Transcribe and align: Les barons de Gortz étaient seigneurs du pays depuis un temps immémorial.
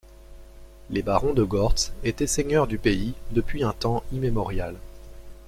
Les 0.89 1.03
barons 1.03 1.35
de 1.35 1.43
Gortz 1.43 1.91
étaient 2.03 2.25
seigneurs 2.25 2.65
du 2.65 2.79
pays 2.79 3.13
depuis 3.33 3.63
un 3.63 3.71
temps 3.71 4.01
immémorial. 4.11 4.75